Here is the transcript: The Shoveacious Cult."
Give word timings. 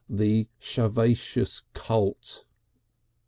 The 0.09 0.47
Shoveacious 0.59 1.61
Cult." 1.75 2.45